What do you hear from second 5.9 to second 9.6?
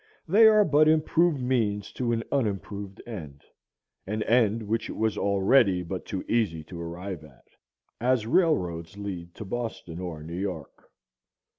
too easy to arrive at; as railroads lead to